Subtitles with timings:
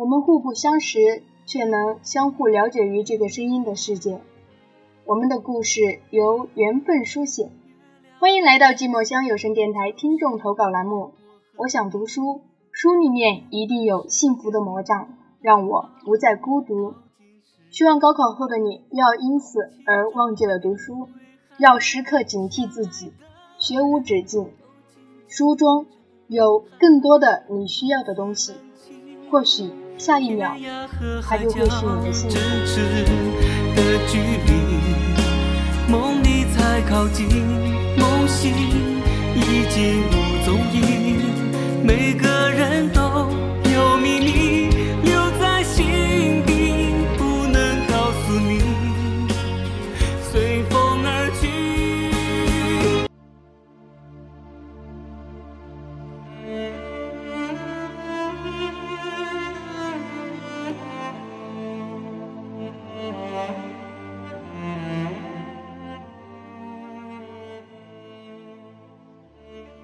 [0.00, 4.22] 我们互不相识，却能相互了解于这个声音的世界。
[5.04, 7.50] 我们的故事由缘分书写。
[8.18, 11.12] 欢迎来到寂寞乡有声电台听众投稿栏目。
[11.54, 12.40] 我想读书，
[12.72, 16.94] 书里面一定有幸福的魔杖，让我不再孤独。
[17.70, 21.10] 希望高考后的你不要因此而忘记了读书，
[21.58, 23.12] 要时刻警惕自己，
[23.58, 24.48] 学无止境。
[25.28, 25.84] 书中
[26.26, 28.54] 有更多的你需要的东西，
[29.30, 29.70] 或许。
[30.00, 30.56] 下一秒，
[31.20, 31.68] 它就会
[32.10, 32.82] 是你的幸
[34.46, 34.48] 福。
[35.90, 37.28] 梦里才靠近，
[37.98, 38.50] 梦醒
[39.36, 41.20] 已经无踪影。
[41.84, 42.49] 每个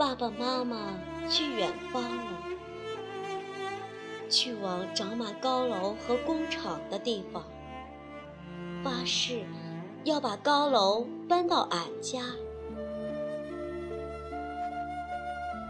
[0.00, 0.94] 爸爸妈妈
[1.28, 2.42] 去远方了，
[4.30, 7.44] 去往长满高楼和工厂的地方，
[8.82, 9.44] 发誓
[10.04, 12.22] 要把高楼搬到俺家。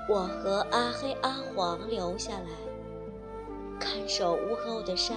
[0.08, 2.50] 我和阿黑、阿黄留下来，
[3.80, 5.16] 看守屋后的山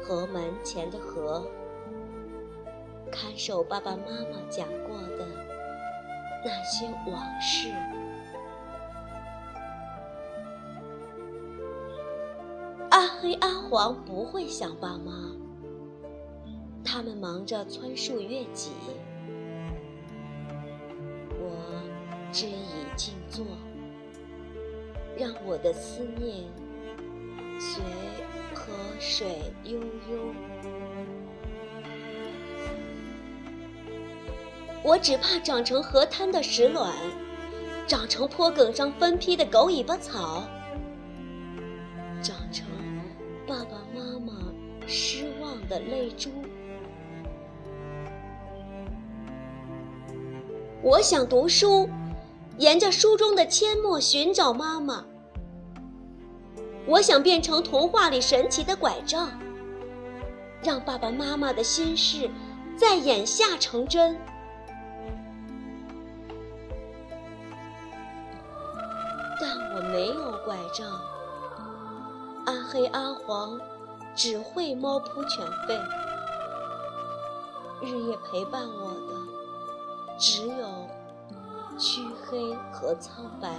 [0.00, 1.44] 和门前的河，
[3.10, 5.26] 看守爸爸妈妈讲过的
[6.44, 7.68] 那些往事。
[13.22, 15.30] 黑、阿黄不会想爸妈，
[16.84, 18.72] 他们忙着扦树越脊，
[21.38, 21.54] 我
[22.32, 23.46] 只以静坐，
[25.16, 26.42] 让我的思念
[27.60, 27.80] 随
[28.52, 30.34] 河水悠悠。
[34.82, 36.92] 我只怕长成河滩的石卵，
[37.86, 40.42] 长成坡埂上分批的狗尾巴草，
[42.20, 42.81] 长成。
[44.92, 46.30] 失望的泪珠。
[50.82, 51.88] 我想读书，
[52.58, 55.02] 沿着书中的阡陌寻找妈妈。
[56.86, 59.30] 我想变成童话里神奇的拐杖，
[60.62, 62.28] 让爸爸妈妈的心事
[62.76, 64.14] 在眼下成真。
[69.40, 70.86] 但我没有拐杖。
[72.44, 73.58] 阿黑阿黄
[74.14, 75.80] 只会猫扑犬吠，
[77.80, 79.14] 日夜陪伴我的
[80.18, 80.88] 只有
[81.78, 83.50] 黢黑和苍白。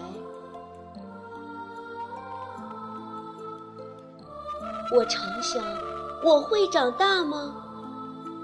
[4.96, 5.64] 我常想，
[6.24, 7.56] 我会长大吗？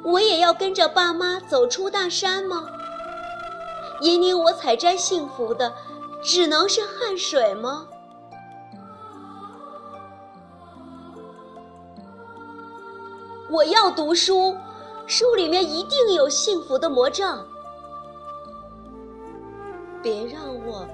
[0.03, 2.65] 我也要跟着爸妈走出大山吗？
[4.01, 5.73] 引领我采摘幸福的，
[6.23, 7.87] 只能是汗水吗？
[13.49, 14.55] 我要读书，
[15.07, 17.45] 书里面一定有幸福的魔杖。
[20.03, 20.87] 别让我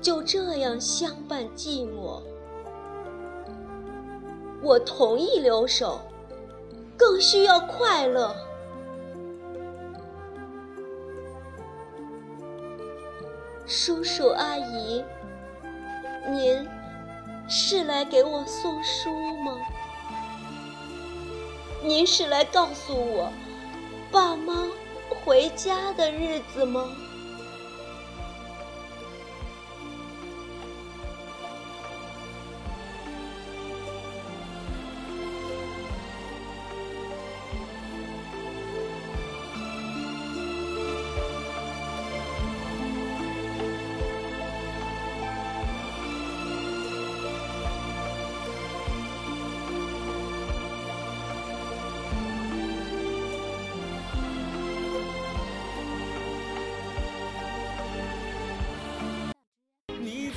[0.00, 2.20] 就这样相伴寂寞。
[4.60, 6.00] 我同意留守，
[6.96, 8.34] 更需要快乐。
[13.64, 15.04] 叔叔阿姨，
[16.28, 16.68] 您
[17.48, 19.08] 是来给我送书
[19.44, 19.56] 吗？
[21.84, 23.32] 您是来告诉我，
[24.10, 24.68] 爸妈
[25.08, 26.88] 回家的日子吗？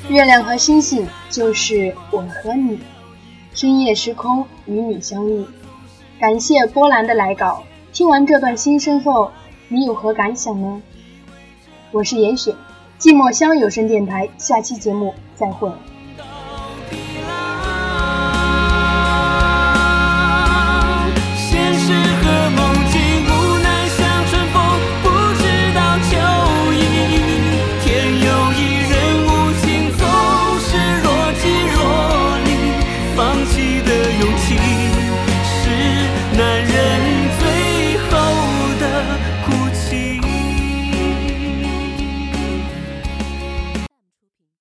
[0.10, 2.80] 月亮和星星就是我和你，
[3.54, 5.46] 深夜时空与你相遇。
[6.20, 7.64] 感谢波兰的来稿。
[7.92, 9.32] 听完这段心声后，
[9.68, 10.82] 你有何感想呢？
[11.92, 12.54] 我是严雪，
[13.00, 15.72] 寂寞乡有声电台，下期节目再会。